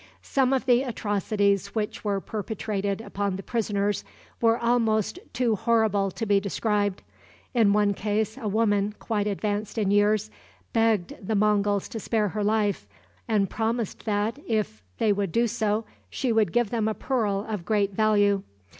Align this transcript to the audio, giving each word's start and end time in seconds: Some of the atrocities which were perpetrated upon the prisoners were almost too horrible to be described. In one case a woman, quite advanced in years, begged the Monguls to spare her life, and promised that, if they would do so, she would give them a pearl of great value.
Some 0.23 0.51
of 0.51 0.65
the 0.65 0.81
atrocities 0.81 1.75
which 1.75 2.03
were 2.03 2.19
perpetrated 2.19 3.01
upon 3.01 3.35
the 3.35 3.43
prisoners 3.43 4.03
were 4.41 4.57
almost 4.57 5.19
too 5.31 5.55
horrible 5.55 6.09
to 6.09 6.25
be 6.25 6.39
described. 6.39 7.03
In 7.53 7.71
one 7.71 7.93
case 7.93 8.35
a 8.35 8.47
woman, 8.47 8.95
quite 8.97 9.27
advanced 9.27 9.77
in 9.77 9.91
years, 9.91 10.31
begged 10.73 11.13
the 11.21 11.35
Monguls 11.35 11.87
to 11.89 11.99
spare 11.99 12.29
her 12.29 12.43
life, 12.43 12.87
and 13.27 13.47
promised 13.47 14.05
that, 14.05 14.39
if 14.47 14.81
they 14.97 15.13
would 15.13 15.31
do 15.31 15.45
so, 15.45 15.85
she 16.09 16.31
would 16.33 16.51
give 16.51 16.71
them 16.71 16.87
a 16.87 16.95
pearl 16.95 17.45
of 17.47 17.63
great 17.63 17.93
value. 17.93 18.41